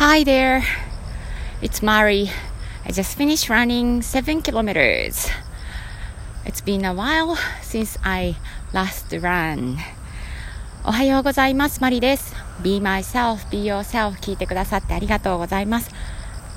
[0.00, 0.64] Hi there,
[1.60, 2.30] it's Mari.
[2.86, 5.28] I just finished running 7 kilometers.
[6.46, 8.34] It's been a while since I
[8.72, 9.76] last ran.
[10.86, 11.82] おはようございます。
[11.82, 12.34] マリです。
[12.62, 15.90] Be myself, be yourself 聞いてくださってありがとうございます。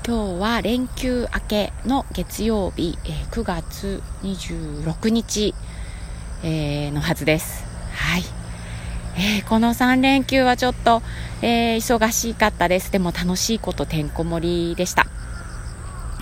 [0.06, 5.54] 今日は連休明けの月曜日、え、9月26日、
[6.42, 7.73] えー、のはずです。
[9.16, 11.02] えー、この3連休はちょっと、
[11.40, 12.90] えー、忙しかったです。
[12.90, 15.06] でも楽しいことてんこ盛りでした。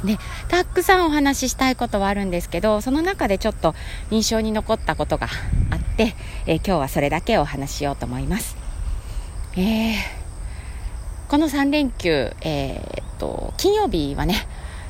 [0.05, 0.19] で、
[0.49, 3.75] たくさんお話ししたいことはあるんですけど、その中でちょっと
[4.11, 5.29] 印象に残ったことが
[5.71, 6.15] あって、
[6.47, 8.57] えー、今日はそれだけお話ししようと思います。
[9.57, 9.95] えー、
[11.29, 14.47] この3連休、えー、っと、金曜日はね、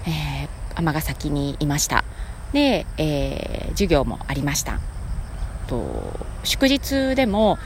[0.06, 2.04] え、尼崎にいました。
[2.52, 4.80] で、え、授業もありました。
[5.68, 7.58] と祝日でも、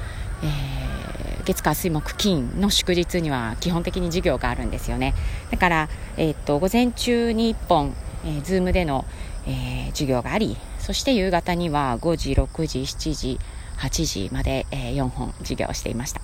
[0.42, 5.14] えー、月火水木金の祝日には基本的に授業があるんですよね。
[5.50, 9.04] だから、えー、っと午前中に1本、えー、Zoom での、
[9.46, 13.40] えー、授業がありそして夕方には5時6時7時
[13.78, 16.20] 8時まで、えー、4本授業をしていました。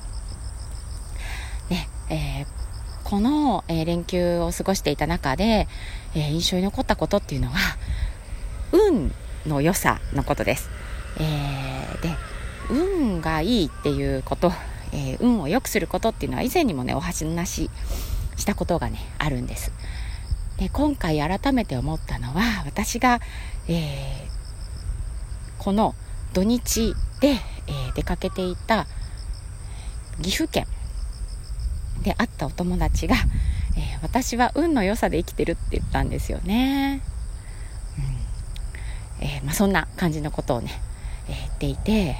[1.69, 2.47] ねえー、
[3.05, 5.69] この、えー、連休を過ごしていた中で、
[6.15, 7.55] えー、印象に残ったことっていうのは
[8.73, 9.13] 運
[9.47, 10.71] の良さのことです、
[11.19, 12.11] えー、で
[12.71, 14.53] 運がいいっていうこと、
[14.93, 17.71] えー、運を良くすることっていうのは以前にもねお話し
[18.37, 19.73] したことがねあるんです。
[20.59, 23.21] で今回改めて思ったのは私が、
[23.69, 25.95] えー、この
[26.33, 28.87] 土日で、えー、出かけていた
[30.21, 30.67] 岐阜県
[32.03, 33.17] で会ったお友達が、
[33.77, 37.03] えー、私は運の良さで生きてるって言ったんですよね、
[39.21, 39.27] うん。
[39.27, 40.71] えー、まあ、そんな感じのことをね、
[41.29, 42.17] え言っていて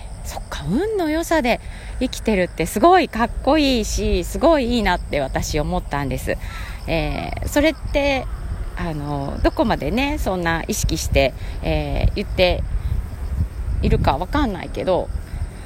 [0.69, 1.61] 運の良さで
[2.01, 6.37] 生きてるってすごいかっこいいしすごいいいなって私思ったんです、
[6.87, 8.27] えー、それって
[8.77, 12.63] あのどこまでねそんな意識して、えー、言って
[13.83, 15.09] いるかわかんないけど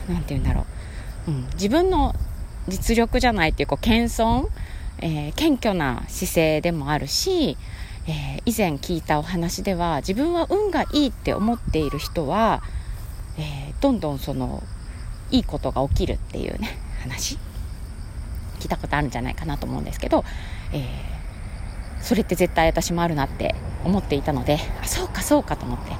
[0.08, 0.66] 何て言うんだろ
[1.28, 2.14] う、うん、自分の
[2.68, 4.48] 実力じゃないっていうこう謙遜、
[4.98, 7.56] えー、謙虚な姿勢でもあるし、
[8.08, 12.62] えー、以前聞いたお話では自分は運がいいって思っている人は
[13.38, 14.62] えー、どんどんその
[15.30, 17.38] いいことが起きるっていうね話。
[18.58, 20.24] 聞いたことあるんじゃないかなと思うんですけど、
[20.72, 23.54] えー、それって絶対私もあるなって
[23.84, 25.92] 思っていたのであそうかそうかと思って。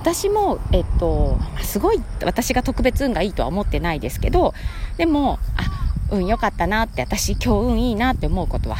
[0.00, 4.52] 私も、えっと、すごい私が特別運がいいとは思ってないですけど
[4.98, 8.76] でもあ運良かったなって私今日運いいなって思うことは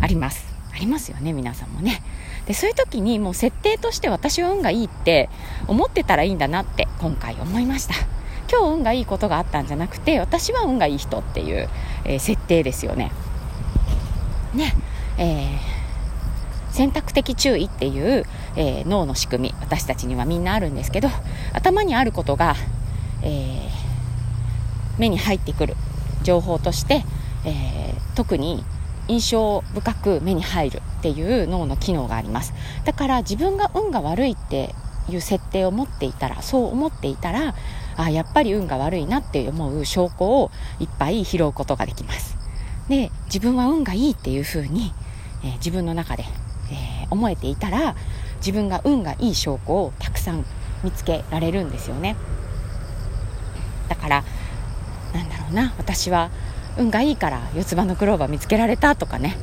[0.00, 0.50] あります。
[0.74, 2.02] ありますよね皆さんもね。
[2.46, 5.28] でそういう時にもう設定として私は運がいいって
[5.68, 7.94] 思ってたらいいんだなって今回思いました。
[8.50, 11.68] 今日運がいいことがあったんじゃなくて私は運がいい人っていう、
[12.04, 13.12] えー、設定ですよね。
[14.54, 14.74] ね。
[15.18, 18.24] えー、選択的注意っていう、
[18.56, 21.08] えー、脳の仕組み私たちにはみんなあるんですけど
[21.52, 22.56] 頭にあることが、
[23.22, 23.68] え
[24.98, 25.76] 目に入ってくる
[26.22, 27.04] 情報として、
[27.44, 28.64] え特に
[29.08, 32.54] 印象深く目に入るっていう脳の機能があります。
[32.84, 34.74] だから自分が運が悪いって
[35.08, 37.54] いう設定を持っていたらそう思っていたら
[37.96, 42.36] あやっぱり運が悪いなって思う証拠をいっぱい拾うことができます。
[42.88, 44.92] で自分は運がいいっていうふうに、
[45.44, 46.24] えー、自分の中で、
[46.72, 47.94] えー、思えていたら
[48.38, 50.44] 自分が運がいい証拠をたくさん
[50.82, 52.16] 見つけられるんですよね。
[53.88, 54.24] だから
[55.14, 56.30] なんだろうな私は
[56.78, 59.36] 運がいいから四つ葉のクローバー見つけられたとかね、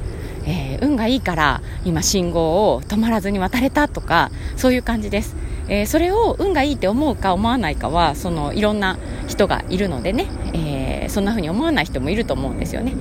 [0.45, 5.35] えー、運がいいから今信号を止まらずに渡れたとかそういう感じです、
[5.69, 8.97] えー、それを運がいいって思うか思わないかはそのいろんな
[9.27, 12.93] 人がいるのでね、えー、そんな風に思わない人もいると思うんですよね。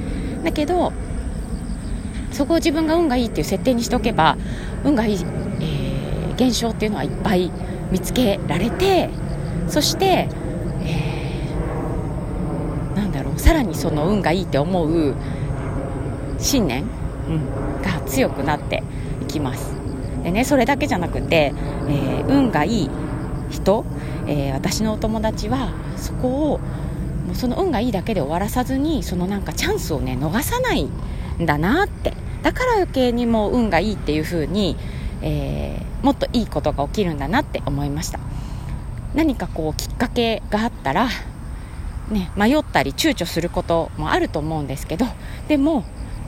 [0.45, 0.93] だけど
[2.33, 4.37] そこを自分が運がいいっていう設定にしておけば
[4.85, 5.19] 運がいい、
[5.61, 7.51] え現象っていうのはいっぱい
[7.91, 9.09] 見つけられて
[9.69, 10.29] そして
[10.85, 11.49] え、
[12.95, 15.15] 何だろうさらにその運がいいって思う
[16.39, 18.83] 信念、うん、が強くなって
[19.23, 19.76] いきます。
[20.27, 21.55] でねそれだけじゃなくて、
[21.89, 22.91] えー、運がいい
[23.49, 23.85] 人、
[24.27, 32.13] えー、私のお友達はそこをもうその運がいいだけで終わらさずにそのなんかチャンスをね逃さないんだなって。
[32.43, 34.77] だから余計にもう運がいいっていう風に、
[35.21, 38.21] えー、もっといいことが起きるんだなって思いました。
[39.15, 41.09] 何かこうきっかけがあったら
[42.11, 45.07] ね、迷ったり躊躇することもあると思うんですけど
[45.49, 45.85] でも、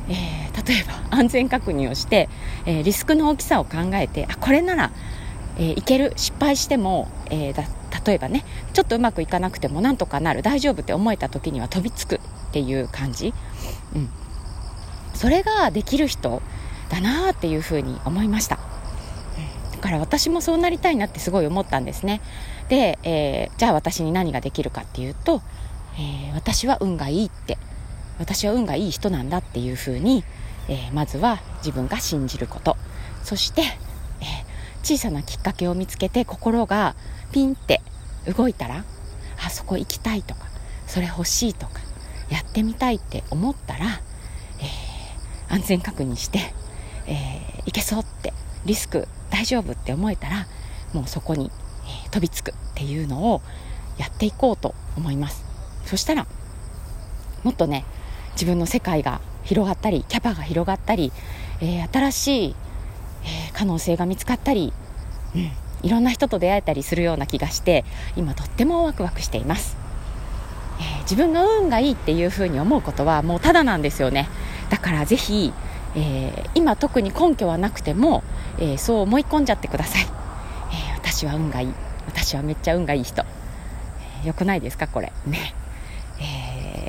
[0.09, 2.29] えー、例えば安全確認をして、
[2.67, 4.93] えー、リスクの大きさを考えてあこれなら、
[5.57, 7.65] えー、いける失敗しても、えだ
[8.07, 8.45] 例えばね
[8.75, 12.21] ちょっとうまくいかなくてもなんとかなる大丈夫って思えた時には飛びつくっ
[12.53, 13.33] ていう感じ、
[13.95, 14.09] うん、
[15.15, 16.43] それができる人
[16.91, 18.59] だなっていうふうに思いました、
[19.73, 22.21] だから私もそうなりたいなってすごい思ったんですね。
[22.69, 25.43] で、えー、じゃあ私に何ができるかっていうと、
[25.99, 27.57] えー、私は運がいいって。
[28.19, 30.25] 私は運がいい人なんだっていうふうに、
[30.69, 32.77] えー、まずは自分が信じること。
[33.25, 34.49] そして、え
[34.83, 36.95] 小さなきっかけを見つけて心が
[37.33, 37.83] ピンって
[38.27, 38.85] 動いたら
[39.45, 40.47] あそこ行きたいとか
[40.87, 41.81] それ欲しいとか
[42.31, 46.39] やってみたいって思ったら、えー、安全確認して、
[47.07, 48.33] えー、行けそうって
[48.65, 50.47] リスク大丈夫って思えたら
[50.93, 51.51] もうそこに、
[52.05, 53.43] えー、飛びつくっていうのを
[53.99, 55.45] やっていこうと思います。
[55.85, 56.27] そしたら
[57.45, 57.85] もっとね
[58.33, 61.11] 自分の世界が広がったりキャパが広がったり、
[61.63, 62.55] えー、新しい、
[63.25, 64.75] えー、可能性が見つかったり、
[65.35, 65.51] うん、
[65.83, 69.79] いろんな人と出会えたりするような気がして今とってもワクワクしています、
[70.81, 74.29] えー、自分の運がいいっていうふうに思うことはもうただなんですよね。
[74.69, 75.55] だからぜひ、
[75.97, 78.23] え、今特に根拠はなくても、
[78.59, 81.75] え、そう思い込んじゃってください、え私は運がいい。
[82.07, 83.25] 私はめっちゃ運がいい人、
[84.23, 85.11] えよくないですかこれ。
[85.27, 85.55] ね。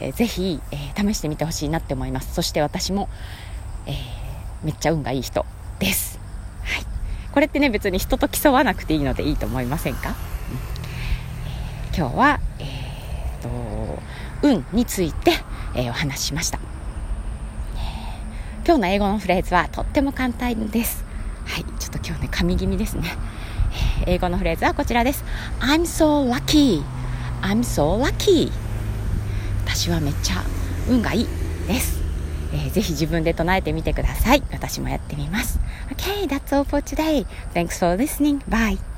[0.02, 2.34] えー、ぜひ、えー、試してみてほしいなって思います。
[2.34, 3.10] そして私も、
[3.86, 3.96] えー、
[4.64, 5.46] めっちゃ運がいい人
[5.80, 6.20] です。
[6.64, 6.86] はい。
[7.32, 10.16] これってね別に人と競わなくていいのでいいと思いませんか、うん。
[10.16, 13.50] えー、今日は、えーと、
[14.42, 15.34] 運について、
[15.76, 16.60] えー、お話ししました、
[17.76, 21.04] えー、今日の英語のフレーズはとっても簡単です。
[21.46, 21.66] はい。
[21.80, 23.04] ちょっと今日ね神気味ですね、
[24.06, 25.24] え、英語のフレーズはこちらです。
[25.60, 26.84] I'm so lucky
[27.42, 28.52] I'm so lucky
[29.70, 30.44] 私はめっちゃ
[30.90, 31.28] 運がいい
[31.68, 32.00] です
[32.52, 34.42] えー、ぜひ自分で唱えてみてください。
[34.52, 35.60] 私もやってみます。
[35.92, 37.28] OK that's all for today.
[37.54, 38.40] Thanks for listening.
[38.50, 38.89] Bye.